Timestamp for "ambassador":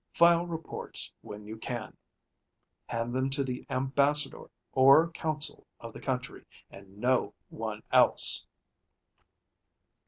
3.69-4.49